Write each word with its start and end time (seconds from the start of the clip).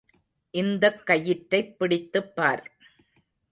இந்தக் 0.53 1.05
கயிற்றைப் 1.05 1.75
பிடித்துப்பார். 1.79 2.63